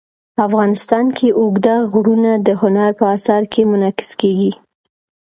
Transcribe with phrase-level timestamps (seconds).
[0.47, 4.51] افغانستان کې اوږده غرونه د هنر په اثار کې منعکس کېږي.